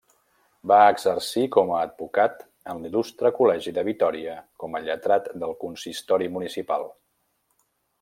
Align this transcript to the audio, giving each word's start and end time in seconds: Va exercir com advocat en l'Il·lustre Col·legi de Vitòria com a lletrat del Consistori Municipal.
Va 0.69 0.77
exercir 0.93 1.43
com 1.55 1.69
advocat 1.81 2.41
en 2.73 2.81
l'Il·lustre 2.85 3.33
Col·legi 3.37 3.77
de 3.77 3.85
Vitòria 3.93 4.41
com 4.65 4.79
a 4.81 4.85
lletrat 4.89 5.33
del 5.45 5.57
Consistori 5.65 6.35
Municipal. 6.41 6.93